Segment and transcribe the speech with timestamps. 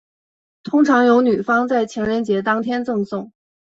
[0.63, 3.31] 通常由女方在情人节当天赠送。